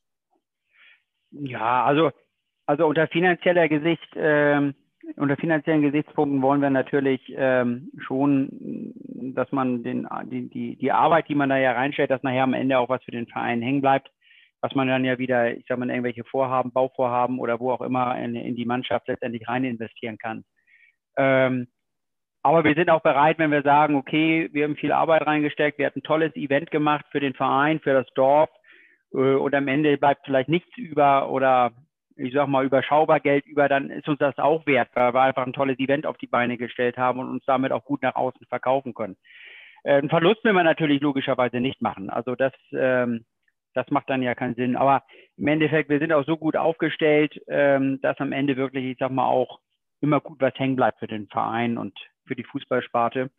Ja, 1.31 1.85
also, 1.85 2.11
also 2.67 2.87
unter 2.87 3.09
finanzieller 3.09 3.69
Gesicht, 3.69 4.09
ähm, 4.17 4.75
unter 5.17 5.37
finanziellen 5.37 5.83
Gesichtspunkten 5.83 6.43
wollen 6.43 6.61
wir 6.61 6.71
natürlich 6.71 7.23
ähm, 7.35 7.90
schon, 7.99 8.49
dass 9.35 9.50
man 9.52 9.83
den, 9.83 10.07
die, 10.26 10.50
die, 10.50 10.76
die 10.76 10.93
Arbeit, 10.93 11.28
die 11.28 11.35
man 11.35 11.49
da 11.49 11.57
ja 11.57 11.73
reinstellt, 11.73 12.11
dass 12.11 12.23
nachher 12.23 12.43
am 12.43 12.52
Ende 12.52 12.78
auch 12.78 12.90
was 12.90 13.02
für 13.05 13.11
den 13.11 13.26
Verein 13.26 13.62
hängen 13.62 13.81
bleibt 13.81 14.11
was 14.60 14.74
man 14.74 14.88
dann 14.88 15.04
ja 15.04 15.18
wieder, 15.18 15.56
ich 15.56 15.64
sag 15.68 15.78
mal, 15.78 15.84
in 15.84 15.90
irgendwelche 15.90 16.24
Vorhaben, 16.24 16.72
Bauvorhaben 16.72 17.38
oder 17.38 17.60
wo 17.60 17.72
auch 17.72 17.80
immer 17.80 18.18
in, 18.18 18.34
in 18.34 18.56
die 18.56 18.64
Mannschaft 18.64 19.08
letztendlich 19.08 19.48
rein 19.48 19.64
investieren 19.64 20.18
kann. 20.18 20.44
Ähm, 21.16 21.68
aber 22.42 22.64
wir 22.64 22.74
sind 22.74 22.90
auch 22.90 23.02
bereit, 23.02 23.38
wenn 23.38 23.50
wir 23.50 23.62
sagen, 23.62 23.96
okay, 23.96 24.48
wir 24.52 24.64
haben 24.64 24.76
viel 24.76 24.92
Arbeit 24.92 25.26
reingesteckt, 25.26 25.78
wir 25.78 25.86
hatten 25.86 26.00
ein 26.00 26.04
tolles 26.04 26.34
Event 26.36 26.70
gemacht 26.70 27.04
für 27.10 27.20
den 27.20 27.34
Verein, 27.34 27.80
für 27.80 27.92
das 27.92 28.06
Dorf 28.14 28.50
äh, 29.12 29.16
und 29.16 29.54
am 29.54 29.68
Ende 29.68 29.96
bleibt 29.98 30.24
vielleicht 30.24 30.48
nichts 30.48 30.76
über 30.76 31.30
oder 31.30 31.72
ich 32.18 32.34
sag 32.34 32.48
mal, 32.48 32.64
überschaubar 32.64 33.20
Geld 33.20 33.46
über, 33.46 33.68
dann 33.68 33.90
ist 33.90 34.08
uns 34.08 34.18
das 34.18 34.36
auch 34.38 34.66
wert, 34.66 34.88
weil 34.94 35.14
wir 35.14 35.20
einfach 35.22 35.46
ein 35.46 35.52
tolles 35.52 35.78
Event 35.78 36.04
auf 36.04 36.18
die 36.18 36.26
Beine 36.26 36.58
gestellt 36.58 36.96
haben 36.96 37.20
und 37.20 37.28
uns 37.28 37.44
damit 37.46 37.70
auch 37.70 37.84
gut 37.84 38.02
nach 38.02 38.16
außen 38.16 38.44
verkaufen 38.48 38.92
können. 38.92 39.16
Äh, 39.84 39.98
einen 39.98 40.08
Verlust 40.08 40.42
will 40.44 40.52
man 40.52 40.64
natürlich 40.64 41.00
logischerweise 41.00 41.60
nicht 41.60 41.80
machen. 41.80 42.10
Also 42.10 42.34
das, 42.34 42.52
ähm, 42.72 43.24
das 43.78 43.90
macht 43.90 44.11
dann 44.11 44.23
ja 44.23 44.35
keinen 44.35 44.56
Sinn. 44.56 44.76
Aber 44.76 45.04
im 45.37 45.47
Endeffekt, 45.47 45.88
wir 45.88 46.00
sind 46.00 46.12
auch 46.12 46.26
so 46.26 46.37
gut 46.37 46.56
aufgestellt, 46.56 47.40
ähm, 47.47 48.00
dass 48.02 48.18
am 48.18 48.32
Ende 48.32 48.56
wirklich, 48.56 48.85
ich 48.85 48.99
sag 48.99 49.12
mal, 49.12 49.26
auch 49.26 49.61
immer 50.00 50.20
gut 50.20 50.40
was 50.40 50.54
hängen 50.56 50.75
bleibt 50.75 50.99
für 50.99 51.06
den 51.06 51.28
Verein 51.28 51.78
und 51.78 51.97
für 52.26 52.35
die 52.35 52.44
Fußballsparte. 52.44 53.30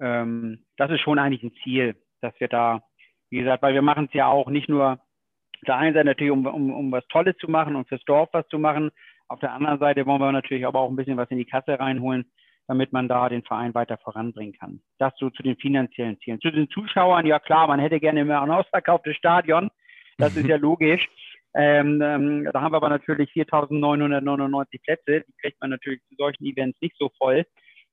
Ähm, 0.00 0.64
das 0.78 0.90
ist 0.90 1.00
schon 1.00 1.18
eigentlich 1.18 1.42
ein 1.42 1.54
Ziel, 1.62 1.96
dass 2.22 2.32
wir 2.40 2.48
da, 2.48 2.82
wie 3.28 3.38
gesagt, 3.38 3.62
weil 3.62 3.74
wir 3.74 3.82
machen 3.82 4.06
es 4.06 4.14
ja 4.14 4.26
auch 4.26 4.48
nicht 4.48 4.70
nur 4.70 4.92
auf 4.92 5.66
der 5.66 5.76
einen 5.76 5.94
Seite 5.94 6.06
natürlich, 6.06 6.32
um, 6.32 6.46
um, 6.46 6.72
um 6.72 6.90
was 6.90 7.06
Tolles 7.08 7.36
zu 7.36 7.50
machen 7.50 7.76
und 7.76 7.86
fürs 7.88 8.04
Dorf 8.04 8.30
was 8.32 8.48
zu 8.48 8.58
machen. 8.58 8.90
Auf 9.28 9.40
der 9.40 9.52
anderen 9.52 9.78
Seite 9.78 10.06
wollen 10.06 10.20
wir 10.20 10.32
natürlich 10.32 10.66
aber 10.66 10.80
auch 10.80 10.88
ein 10.88 10.96
bisschen 10.96 11.18
was 11.18 11.30
in 11.30 11.38
die 11.38 11.44
Kasse 11.44 11.78
reinholen, 11.78 12.24
damit 12.68 12.92
man 12.92 13.06
da 13.06 13.28
den 13.28 13.42
Verein 13.42 13.74
weiter 13.74 13.98
voranbringen 13.98 14.54
kann. 14.54 14.80
Das 14.98 15.12
so 15.18 15.28
zu 15.28 15.42
den 15.42 15.56
finanziellen 15.56 16.18
Zielen. 16.20 16.40
Zu 16.40 16.50
den 16.50 16.70
Zuschauern, 16.70 17.26
ja 17.26 17.38
klar, 17.38 17.66
man 17.66 17.80
hätte 17.80 18.00
gerne 18.00 18.20
immer 18.20 18.40
ein 18.40 18.50
ausverkauftes 18.50 19.16
Stadion. 19.16 19.70
Das 20.18 20.36
ist 20.36 20.46
ja 20.46 20.56
logisch. 20.68 21.08
Ähm, 21.54 22.02
ähm, 22.02 22.48
da 22.52 22.60
haben 22.60 22.72
wir 22.72 22.78
aber 22.78 22.88
natürlich 22.88 23.30
4.999 23.30 24.82
Plätze. 24.82 25.24
Die 25.26 25.34
kriegt 25.40 25.60
man 25.60 25.70
natürlich 25.70 26.00
zu 26.08 26.16
solchen 26.16 26.44
Events 26.44 26.80
nicht 26.80 26.96
so 26.98 27.10
voll. 27.18 27.44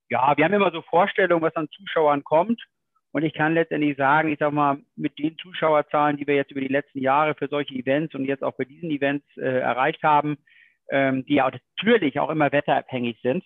Ja, 0.10 0.36
wir 0.36 0.46
haben 0.46 0.54
immer 0.54 0.72
so 0.72 0.82
Vorstellungen, 0.82 1.44
was 1.44 1.56
an 1.56 1.70
Zuschauern 1.70 2.24
kommt. 2.24 2.62
Und 3.14 3.24
ich 3.24 3.34
kann 3.34 3.54
letztendlich 3.54 3.98
sagen, 3.98 4.32
ich 4.32 4.40
sag 4.40 4.54
mal, 4.54 4.80
mit 4.96 5.20
den 5.20 5.38
Zuschauerzahlen, 5.38 6.18
die 6.18 6.26
wir 6.28 6.36
jetzt 6.36 6.52
über 6.52 6.62
die 6.62 6.68
letzten 6.68 7.00
Jahre 7.00 7.36
für 7.36 7.48
solche 7.50 7.76
Events 7.76 8.16
und 8.16 8.26
jetzt 8.26 8.44
auch 8.44 8.56
bei 8.56 8.64
diesen 8.64 8.90
Events 8.90 9.26
äh, 9.38 9.60
erreicht 9.60 10.02
haben, 10.02 10.38
ähm, 10.90 11.26
die 11.26 11.42
auch 11.42 11.52
natürlich 11.52 12.20
auch 12.20 12.30
immer 12.30 12.52
wetterabhängig 12.52 13.20
sind, 13.22 13.44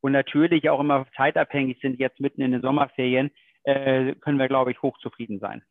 und 0.00 0.12
natürlich 0.12 0.68
auch 0.70 0.80
immer 0.80 1.06
zeitabhängig 1.16 1.78
sind, 1.80 1.98
jetzt 1.98 2.20
mitten 2.20 2.42
in 2.42 2.52
den 2.52 2.62
Sommerferien, 2.62 3.30
äh, 3.64 4.14
können 4.14 4.38
wir, 4.38 4.48
glaube 4.48 4.70
ich, 4.70 4.80
hochzufrieden 4.82 5.40
sein. 5.40 5.62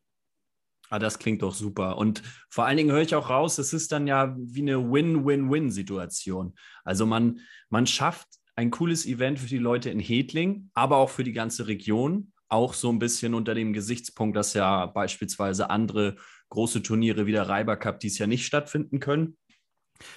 Ah, 0.90 0.98
das 0.98 1.18
klingt 1.18 1.42
doch 1.42 1.54
super. 1.54 1.98
Und 1.98 2.22
vor 2.48 2.64
allen 2.64 2.78
Dingen 2.78 2.92
höre 2.92 3.02
ich 3.02 3.14
auch 3.14 3.28
raus, 3.28 3.58
es 3.58 3.72
ist 3.72 3.92
dann 3.92 4.06
ja 4.06 4.34
wie 4.38 4.62
eine 4.62 4.90
Win-Win-Win-Situation. 4.90 6.54
Also 6.84 7.04
man, 7.04 7.40
man 7.68 7.86
schafft 7.86 8.28
ein 8.56 8.70
cooles 8.70 9.06
Event 9.06 9.38
für 9.38 9.48
die 9.48 9.58
Leute 9.58 9.90
in 9.90 10.00
Hedling, 10.00 10.70
aber 10.74 10.96
auch 10.96 11.10
für 11.10 11.24
die 11.24 11.32
ganze 11.32 11.66
Region. 11.68 12.32
Auch 12.48 12.72
so 12.72 12.90
ein 12.90 12.98
bisschen 12.98 13.34
unter 13.34 13.54
dem 13.54 13.74
Gesichtspunkt, 13.74 14.34
dass 14.36 14.54
ja 14.54 14.86
beispielsweise 14.86 15.68
andere 15.68 16.16
große 16.48 16.82
Turniere 16.82 17.26
wie 17.26 17.32
der 17.32 17.48
Reiber 17.48 17.76
Cup 17.76 18.00
dies 18.00 18.18
Jahr 18.18 18.26
nicht 18.26 18.46
stattfinden 18.46 19.00
können. 19.00 19.36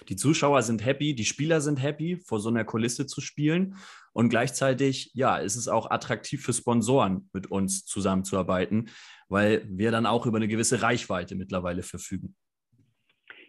Die 0.09 0.15
Zuschauer 0.15 0.61
sind 0.61 0.85
happy, 0.85 1.15
die 1.15 1.25
Spieler 1.25 1.61
sind 1.61 1.81
happy, 1.81 2.17
vor 2.17 2.39
so 2.39 2.50
einer 2.50 2.63
Kulisse 2.63 3.07
zu 3.07 3.21
spielen. 3.21 3.75
Und 4.13 4.29
gleichzeitig, 4.29 5.11
ja, 5.13 5.38
ist 5.38 5.55
es 5.55 5.67
auch 5.67 5.89
attraktiv 5.89 6.43
für 6.43 6.53
Sponsoren, 6.53 7.29
mit 7.33 7.47
uns 7.50 7.85
zusammenzuarbeiten, 7.85 8.89
weil 9.29 9.63
wir 9.69 9.91
dann 9.91 10.05
auch 10.05 10.25
über 10.25 10.38
eine 10.38 10.47
gewisse 10.47 10.81
Reichweite 10.81 11.35
mittlerweile 11.35 11.83
verfügen. 11.83 12.35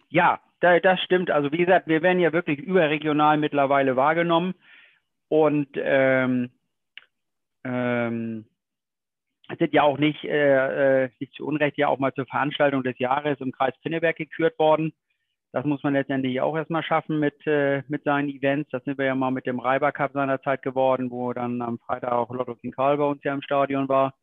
Ja, 0.09 0.41
das 0.61 1.01
stimmt. 1.01 1.31
Also 1.31 1.51
wie 1.51 1.59
gesagt, 1.59 1.89
wir 1.89 2.03
werden 2.03 2.21
ja 2.21 2.33
wirklich 2.33 2.61
überregional 2.61 3.39
mittlerweile 3.39 3.97
wahrgenommen 3.97 4.55
und 5.29 5.69
ähm, 5.77 6.51
ähm, 7.65 8.45
sind 9.59 9.73
ja 9.73 9.83
auch 9.83 9.99
nicht, 9.99 10.25
äh, 10.25 11.05
äh, 11.05 11.11
nicht 11.19 11.35
zu 11.35 11.47
Unrecht 11.47 11.79
ja 11.79 11.89
auch 11.89 11.99
mal 11.99 12.15
zur 12.15 12.27
Veranstaltung 12.27 12.83
des 12.83 12.99
Jahres 12.99 13.41
im 13.41 13.53
Kreis 13.53 13.75
Pinneberg 13.83 14.17
gekürt 14.17 14.59
worden. 14.59 14.93
Das 15.53 15.67
muss 15.67 15.83
man 15.83 15.93
letztendlich 15.93 16.41
auch 16.41 16.57
erstmal 16.57 16.83
schaffen 16.83 17.19
mit, 17.19 17.47
äh, 17.47 17.83
mit 17.89 18.05
seinen 18.05 18.31
Events. 18.31 18.71
Das 18.71 18.83
sind 18.85 18.97
wir 18.97 19.05
ja 19.05 19.15
mal 19.15 19.31
mit 19.31 19.47
dem 19.47 19.61
Reiber 19.61 19.93
Cup 19.93 20.13
seinerzeit 20.13 20.63
geworden, 20.63 21.11
wo 21.11 21.33
dann 21.35 21.61
am 21.61 21.79
Freitag 21.79 22.13
auch 22.13 22.31
Lotto 22.31 22.55
King 22.55 22.73
Karl 22.73 22.97
bei 22.97 23.05
uns 23.05 23.23
ja 23.23 23.35
im 23.35 23.43
Stadion 23.43 23.89
war. 23.89 24.15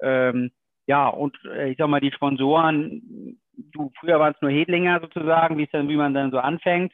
Ähm, 0.00 0.50
ja, 0.86 1.08
und 1.08 1.36
äh, 1.44 1.70
ich 1.70 1.76
sag 1.76 1.88
mal, 1.88 2.00
die 2.00 2.10
Sponsoren, 2.10 3.38
du, 3.72 3.92
früher 4.00 4.18
waren 4.18 4.32
es 4.34 4.40
nur 4.40 4.50
Hedlinger 4.50 5.00
sozusagen, 5.00 5.58
wie 5.58 5.68
dann, 5.70 5.88
wie 5.88 5.96
man 5.96 6.14
dann 6.14 6.30
so 6.30 6.38
anfängt. 6.38 6.92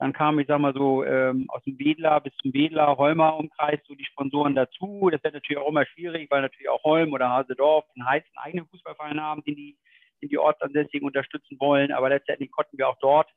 Dann 0.00 0.12
kam, 0.12 0.38
ich 0.40 0.48
sag 0.48 0.58
mal 0.58 0.74
so, 0.74 1.04
ähm, 1.04 1.46
aus 1.50 1.62
dem 1.62 1.78
Wedler 1.78 2.20
bis 2.20 2.34
zum 2.38 2.52
Wedler, 2.52 2.96
Holmer 2.96 3.36
Umkreis, 3.36 3.78
so 3.86 3.94
die 3.94 4.06
Sponsoren 4.06 4.54
dazu. 4.56 5.08
Das 5.12 5.20
ist 5.22 5.34
natürlich 5.34 5.62
auch 5.62 5.68
immer 5.68 5.86
schwierig, 5.86 6.30
weil 6.30 6.42
natürlich 6.42 6.70
auch 6.70 6.82
Holm 6.82 7.12
oder 7.12 7.28
Hasedorf 7.28 7.84
einen 7.94 8.08
heißen 8.08 8.30
eigenen 8.36 8.66
Fußballverein 8.66 9.20
haben, 9.20 9.44
den 9.44 9.56
die 9.56 9.76
in 10.20 10.28
die 10.28 10.38
Ortsansässigen 10.38 11.06
unterstützen 11.06 11.58
wollen. 11.60 11.92
Aber 11.92 12.08
letztendlich 12.08 12.50
konnten 12.50 12.78
wir 12.78 12.88
auch 12.88 12.98
dort 13.00 13.28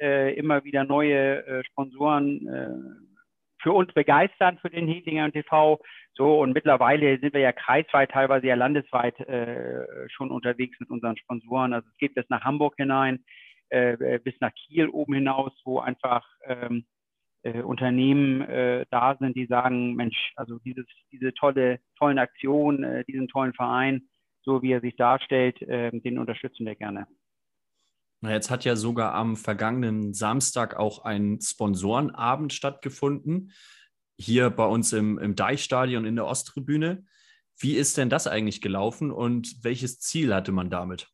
äh, 0.00 0.34
immer 0.34 0.64
wieder 0.64 0.84
neue 0.84 1.46
äh, 1.46 1.64
Sponsoren 1.64 2.48
äh, 2.48 3.08
für 3.60 3.72
uns 3.72 3.92
begeistern 3.92 4.58
für 4.58 4.70
den 4.70 4.86
Hedlinger 4.86 5.32
TV. 5.32 5.80
So 6.14 6.40
und 6.40 6.52
mittlerweile 6.52 7.18
sind 7.18 7.34
wir 7.34 7.40
ja 7.40 7.52
kreisweit, 7.52 8.10
teilweise 8.10 8.46
ja 8.46 8.54
landesweit 8.54 9.18
äh, 9.20 10.08
schon 10.08 10.30
unterwegs 10.30 10.78
mit 10.80 10.90
unseren 10.90 11.16
Sponsoren. 11.16 11.72
Also 11.72 11.88
es 11.88 11.98
geht 11.98 12.14
bis 12.14 12.28
nach 12.28 12.44
Hamburg 12.44 12.74
hinein, 12.76 13.24
äh, 13.70 14.18
bis 14.20 14.34
nach 14.40 14.52
Kiel 14.54 14.88
oben 14.88 15.14
hinaus, 15.14 15.52
wo 15.64 15.80
einfach 15.80 16.26
ähm, 16.44 16.86
äh, 17.42 17.62
Unternehmen 17.62 18.42
äh, 18.42 18.84
da 18.90 19.16
sind, 19.18 19.36
die 19.36 19.46
sagen, 19.46 19.94
Mensch, 19.94 20.32
also 20.36 20.58
dieses, 20.60 20.86
diese 21.12 21.32
tolle, 21.34 21.80
tollen 21.98 22.18
Aktion, 22.18 22.84
äh, 22.84 23.04
diesen 23.04 23.28
tollen 23.28 23.54
Verein, 23.54 24.08
so 24.48 24.62
wie 24.62 24.72
er 24.72 24.80
sich 24.80 24.96
darstellt, 24.96 25.60
äh, 25.60 25.90
den 25.92 26.18
unterstützen 26.18 26.64
wir 26.64 26.74
gerne. 26.74 27.06
Na, 28.20 28.32
jetzt 28.32 28.50
hat 28.50 28.64
ja 28.64 28.76
sogar 28.76 29.14
am 29.14 29.36
vergangenen 29.36 30.14
Samstag 30.14 30.74
auch 30.76 31.04
ein 31.04 31.38
Sponsorenabend 31.40 32.52
stattgefunden, 32.52 33.52
hier 34.16 34.50
bei 34.50 34.64
uns 34.64 34.92
im, 34.92 35.18
im 35.18 35.36
Deichstadion 35.36 36.06
in 36.06 36.16
der 36.16 36.26
Osttribüne. 36.26 37.04
Wie 37.60 37.74
ist 37.74 37.98
denn 37.98 38.08
das 38.08 38.26
eigentlich 38.26 38.62
gelaufen 38.62 39.12
und 39.12 39.62
welches 39.62 40.00
Ziel 40.00 40.34
hatte 40.34 40.50
man 40.50 40.70
damit? 40.70 41.08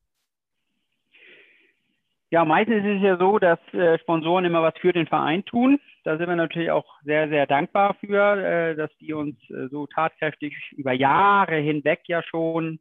Ja, 2.31 2.45
meistens 2.45 2.85
ist 2.85 2.97
es 2.97 3.03
ja 3.03 3.19
so, 3.19 3.39
dass 3.39 3.59
äh, 3.73 3.99
Sponsoren 3.99 4.45
immer 4.45 4.63
was 4.63 4.75
für 4.81 4.93
den 4.93 5.07
Verein 5.07 5.45
tun. 5.45 5.79
Da 6.05 6.19
sind 6.19 6.29
wir 6.29 6.37
natürlich 6.37 6.71
auch 6.71 6.87
sehr, 7.03 7.29
sehr 7.29 7.47
dankbar 7.47 7.97
für, 8.01 8.37
äh, 8.37 8.77
dass 8.77 8.91
die 8.99 9.13
uns 9.13 9.37
äh, 9.51 9.69
so 9.71 9.87
tatkräftig 9.87 10.55
über 10.77 10.93
Jahre 10.93 11.57
hinweg 11.57 12.01
ja 12.07 12.23
schon 12.23 12.79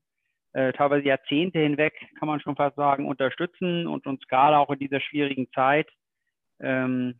teilweise 0.53 1.07
Jahrzehnte 1.07 1.59
hinweg, 1.59 1.93
kann 2.19 2.27
man 2.27 2.39
schon 2.39 2.55
fast 2.55 2.75
sagen, 2.75 3.07
unterstützen 3.07 3.87
und 3.87 4.05
uns 4.05 4.25
gerade 4.27 4.57
auch 4.57 4.69
in 4.69 4.79
dieser 4.79 5.01
schwierigen 5.01 5.51
Zeit 5.51 5.89
ähm, 6.59 7.15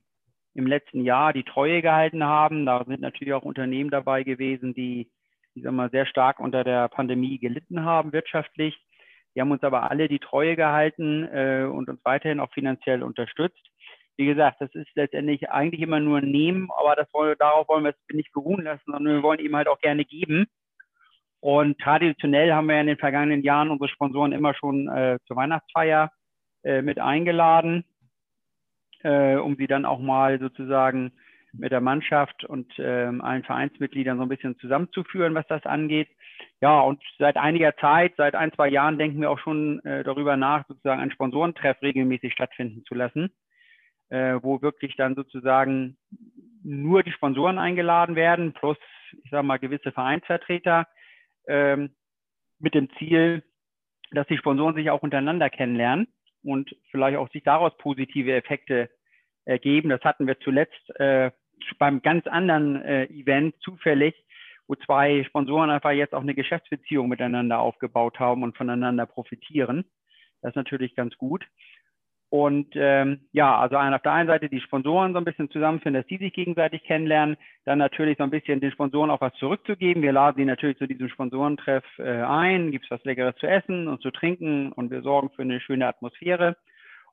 im 0.53 0.67
letzten 0.67 1.03
Jahr 1.03 1.33
die 1.33 1.43
Treue 1.43 1.81
gehalten 1.81 2.23
haben. 2.23 2.65
Da 2.65 2.83
sind 2.85 3.01
natürlich 3.01 3.33
auch 3.33 3.43
Unternehmen 3.43 3.89
dabei 3.89 4.23
gewesen, 4.23 4.73
die, 4.73 5.09
ich 5.55 5.63
sag 5.63 5.71
mal, 5.71 5.89
sehr 5.89 6.05
stark 6.05 6.39
unter 6.39 6.63
der 6.63 6.89
Pandemie 6.89 7.39
gelitten 7.39 7.83
haben 7.83 8.13
wirtschaftlich. 8.13 8.77
Die 9.35 9.41
haben 9.41 9.51
uns 9.51 9.63
aber 9.63 9.89
alle 9.89 10.07
die 10.07 10.19
Treue 10.19 10.55
gehalten 10.55 11.27
äh, 11.33 11.63
und 11.63 11.89
uns 11.89 11.99
weiterhin 12.03 12.39
auch 12.39 12.51
finanziell 12.51 13.01
unterstützt. 13.01 13.67
Wie 14.15 14.27
gesagt, 14.27 14.61
das 14.61 14.73
ist 14.75 14.89
letztendlich 14.93 15.49
eigentlich 15.49 15.81
immer 15.81 15.99
nur 15.99 16.19
ein 16.19 16.29
Nehmen, 16.29 16.69
aber 16.77 16.95
das 16.95 17.11
wollen, 17.13 17.35
darauf 17.39 17.67
wollen 17.67 17.83
wir 17.83 17.91
es 17.91 18.15
nicht 18.15 18.31
beruhen 18.31 18.63
lassen, 18.63 18.83
sondern 18.85 19.15
wir 19.15 19.23
wollen 19.23 19.39
eben 19.39 19.55
halt 19.55 19.67
auch 19.67 19.79
gerne 19.79 20.05
geben. 20.05 20.45
Und 21.43 21.77
traditionell 21.79 22.53
haben 22.53 22.69
wir 22.69 22.79
in 22.79 22.87
den 22.87 22.97
vergangenen 22.97 23.41
Jahren 23.41 23.69
unsere 23.69 23.89
Sponsoren 23.89 24.31
immer 24.31 24.53
schon 24.53 24.87
äh, 24.87 25.17
zur 25.27 25.35
Weihnachtsfeier 25.35 26.09
äh, 26.63 26.81
mit 26.81 26.99
eingeladen, 26.99 27.83
äh, 29.03 29.35
um 29.35 29.57
sie 29.57 29.67
dann 29.67 29.83
auch 29.83 29.99
mal 29.99 30.39
sozusagen 30.39 31.11
mit 31.51 31.73
der 31.73 31.81
Mannschaft 31.81 32.45
und 32.45 32.71
ähm, 32.77 33.19
allen 33.19 33.43
Vereinsmitgliedern 33.43 34.19
so 34.19 34.23
ein 34.23 34.29
bisschen 34.29 34.57
zusammenzuführen, 34.59 35.35
was 35.35 35.45
das 35.47 35.65
angeht. 35.65 36.07
Ja, 36.61 36.79
und 36.79 37.03
seit 37.19 37.35
einiger 37.35 37.75
Zeit, 37.75 38.13
seit 38.15 38.35
ein, 38.35 38.53
zwei 38.53 38.69
Jahren, 38.69 38.97
denken 38.97 39.19
wir 39.19 39.29
auch 39.29 39.39
schon 39.39 39.83
äh, 39.83 40.05
darüber 40.05 40.37
nach, 40.37 40.65
sozusagen 40.69 41.01
einen 41.01 41.11
Sponsorentreff 41.11 41.81
regelmäßig 41.81 42.31
stattfinden 42.31 42.85
zu 42.85 42.95
lassen, 42.95 43.33
äh, 44.07 44.35
wo 44.41 44.61
wirklich 44.61 44.95
dann 44.95 45.15
sozusagen 45.15 45.97
nur 46.63 47.03
die 47.03 47.11
Sponsoren 47.11 47.59
eingeladen 47.59 48.15
werden, 48.15 48.53
plus, 48.53 48.77
ich 49.25 49.29
sage 49.29 49.45
mal, 49.45 49.59
gewisse 49.59 49.91
Vereinsvertreter 49.91 50.87
ähm, 51.47 51.95
mit 52.59 52.73
dem 52.73 52.89
Ziel, 52.97 53.43
dass 54.11 54.27
die 54.27 54.37
Sponsoren 54.37 54.75
sich 54.75 54.89
auch 54.89 55.03
untereinander 55.03 55.49
kennenlernen 55.49 56.07
und 56.43 56.75
vielleicht 56.91 57.17
auch 57.17 57.29
sich 57.31 57.43
daraus 57.43 57.75
positive 57.77 58.33
Effekte 58.33 58.89
ergeben. 59.45 59.89
Das 59.89 60.01
hatten 60.01 60.27
wir 60.27 60.39
zuletzt 60.39 60.89
äh, 60.99 61.31
beim 61.79 62.01
ganz 62.01 62.27
anderen 62.27 62.81
äh, 62.81 63.05
Event 63.05 63.55
zufällig, 63.61 64.15
wo 64.67 64.75
zwei 64.75 65.23
Sponsoren 65.25 65.69
einfach 65.69 65.91
jetzt 65.91 66.13
auch 66.13 66.21
eine 66.21 66.35
Geschäftsbeziehung 66.35 67.09
miteinander 67.09 67.59
aufgebaut 67.59 68.19
haben 68.19 68.43
und 68.43 68.57
voneinander 68.57 69.05
profitieren. 69.05 69.85
Das 70.41 70.51
ist 70.51 70.55
natürlich 70.55 70.95
ganz 70.95 71.17
gut. 71.17 71.45
Und 72.33 72.69
ähm, 72.73 73.19
ja, 73.31 73.59
also 73.59 73.77
auf 73.77 74.01
der 74.01 74.11
einen 74.11 74.27
Seite 74.27 74.49
die 74.49 74.59
Sponsoren 74.59 75.13
so 75.13 75.19
ein 75.19 75.23
bisschen 75.23 75.51
zusammenfinden, 75.51 76.01
dass 76.01 76.07
die 76.07 76.17
sich 76.17 76.33
gegenseitig 76.33 76.83
kennenlernen, 76.83 77.37
dann 77.63 77.77
natürlich 77.77 78.17
so 78.17 78.23
ein 78.23 78.31
bisschen 78.31 78.59
den 78.59 78.71
Sponsoren 78.71 79.11
auch 79.11 79.21
was 79.21 79.35
zurückzugeben. 79.35 80.01
Wir 80.01 80.13
laden 80.13 80.37
sie 80.37 80.45
natürlich 80.45 80.79
zu 80.79 80.87
diesem 80.87 81.09
Sponsorentreff 81.09 81.83
äh, 81.99 82.23
ein, 82.23 82.71
gibt 82.71 82.85
es 82.85 82.89
was 82.89 83.03
Leckeres 83.03 83.35
zu 83.35 83.45
essen 83.45 83.87
und 83.87 84.01
zu 84.01 84.09
trinken 84.09 84.71
und 84.71 84.89
wir 84.89 85.03
sorgen 85.03 85.29
für 85.35 85.43
eine 85.43 85.61
schöne 85.61 85.85
Atmosphäre. 85.85 86.57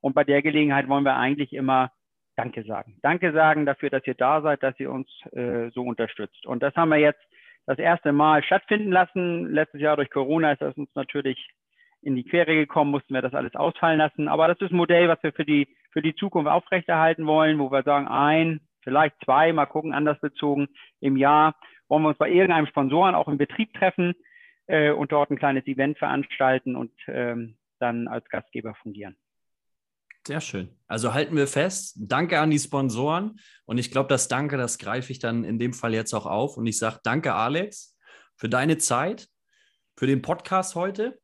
Und 0.00 0.14
bei 0.14 0.24
der 0.24 0.40
Gelegenheit 0.40 0.88
wollen 0.88 1.04
wir 1.04 1.16
eigentlich 1.16 1.52
immer 1.52 1.92
Danke 2.36 2.64
sagen. 2.64 2.96
Danke 3.02 3.32
sagen 3.32 3.66
dafür, 3.66 3.90
dass 3.90 4.06
ihr 4.06 4.14
da 4.14 4.40
seid, 4.40 4.62
dass 4.62 4.80
ihr 4.80 4.90
uns 4.90 5.06
äh, 5.32 5.68
so 5.74 5.82
unterstützt. 5.82 6.46
Und 6.46 6.62
das 6.62 6.74
haben 6.76 6.88
wir 6.88 6.96
jetzt 6.96 7.20
das 7.66 7.78
erste 7.78 8.12
Mal 8.12 8.42
stattfinden 8.42 8.90
lassen. 8.90 9.52
Letztes 9.52 9.82
Jahr 9.82 9.96
durch 9.96 10.08
Corona 10.08 10.52
ist 10.52 10.62
das 10.62 10.74
uns 10.78 10.88
natürlich 10.94 11.50
in 12.02 12.16
die 12.16 12.24
Quere 12.24 12.54
gekommen, 12.54 12.90
mussten 12.90 13.14
wir 13.14 13.22
das 13.22 13.34
alles 13.34 13.54
ausfallen 13.54 13.98
lassen. 13.98 14.28
Aber 14.28 14.48
das 14.48 14.60
ist 14.60 14.70
ein 14.70 14.76
Modell, 14.76 15.08
was 15.08 15.22
wir 15.22 15.32
für 15.32 15.44
die, 15.44 15.68
für 15.92 16.02
die 16.02 16.14
Zukunft 16.14 16.50
aufrechterhalten 16.50 17.26
wollen, 17.26 17.58
wo 17.58 17.70
wir 17.70 17.82
sagen, 17.82 18.08
ein, 18.08 18.60
vielleicht 18.82 19.16
zwei, 19.24 19.52
mal 19.52 19.66
gucken, 19.66 19.92
anders 19.92 20.18
bezogen 20.20 20.68
im 21.00 21.16
Jahr, 21.16 21.54
wollen 21.88 22.02
wir 22.02 22.08
uns 22.10 22.18
bei 22.18 22.30
irgendeinem 22.30 22.66
Sponsoren 22.66 23.14
auch 23.14 23.28
im 23.28 23.38
Betrieb 23.38 23.74
treffen 23.74 24.14
äh, 24.66 24.90
und 24.90 25.12
dort 25.12 25.30
ein 25.30 25.38
kleines 25.38 25.66
Event 25.66 25.98
veranstalten 25.98 26.76
und 26.76 26.92
ähm, 27.08 27.56
dann 27.78 28.08
als 28.08 28.28
Gastgeber 28.28 28.74
fungieren. 28.74 29.16
Sehr 30.26 30.40
schön. 30.40 30.68
Also 30.86 31.14
halten 31.14 31.36
wir 31.36 31.46
fest. 31.46 31.96
Danke 31.98 32.40
an 32.40 32.50
die 32.50 32.58
Sponsoren. 32.58 33.40
Und 33.64 33.78
ich 33.78 33.90
glaube, 33.90 34.08
das 34.08 34.28
Danke, 34.28 34.58
das 34.58 34.78
greife 34.78 35.12
ich 35.12 35.18
dann 35.18 35.44
in 35.44 35.58
dem 35.58 35.72
Fall 35.72 35.94
jetzt 35.94 36.12
auch 36.12 36.26
auf. 36.26 36.56
Und 36.56 36.66
ich 36.66 36.78
sage 36.78 37.00
danke, 37.02 37.34
Alex, 37.34 37.96
für 38.36 38.48
deine 38.48 38.76
Zeit, 38.78 39.28
für 39.96 40.06
den 40.06 40.20
Podcast 40.20 40.74
heute. 40.74 41.18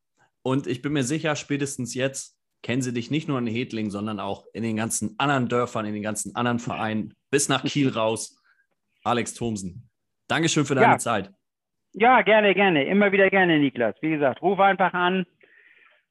Und 0.47 0.69
ich 0.69 0.81
bin 0.81 0.93
mir 0.93 1.03
sicher, 1.03 1.35
spätestens 1.35 1.93
jetzt 1.95 2.39
kennen 2.63 2.81
sie 2.81 2.93
dich 2.93 3.11
nicht 3.11 3.27
nur 3.27 3.37
in 3.41 3.49
Hedling, 3.49 3.91
sondern 3.91 4.21
auch 4.21 4.45
in 4.53 4.63
den 4.63 4.77
ganzen 4.77 5.17
anderen 5.19 5.49
Dörfern, 5.49 5.87
in 5.87 5.93
den 5.93 6.05
ganzen 6.05 6.37
anderen 6.37 6.61
Vereinen, 6.61 7.15
bis 7.33 7.49
nach 7.49 7.65
Kiel 7.65 7.89
raus. 7.89 8.41
Alex 9.03 9.35
Thomsen. 9.35 9.91
Dankeschön 10.29 10.65
für 10.65 10.77
deine 10.77 10.93
ja. 10.93 10.99
Zeit. 10.99 11.33
Ja, 11.95 12.23
gerne, 12.23 12.55
gerne. 12.55 12.85
Immer 12.85 13.11
wieder 13.11 13.29
gerne, 13.29 13.59
Niklas. 13.59 13.97
Wie 14.03 14.11
gesagt, 14.11 14.41
ruf 14.41 14.61
einfach 14.61 14.95
an 14.95 15.27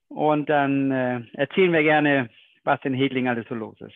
und 0.10 0.50
dann 0.50 0.92
äh, 0.92 1.22
erzählen 1.36 1.72
wir 1.72 1.84
gerne, 1.84 2.30
was 2.66 2.82
in 2.84 2.94
Hedling 2.94 3.30
alles 3.30 3.46
so 3.48 3.56
los 3.56 3.80
ist. 3.80 3.96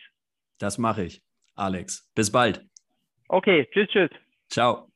Das 0.58 0.78
mache 0.78 1.04
ich, 1.04 1.22
Alex. 1.54 2.10
Bis 2.14 2.32
bald. 2.32 2.64
Okay, 3.28 3.68
tschüss, 3.74 3.88
tschüss. 3.88 4.10
Ciao. 4.48 4.89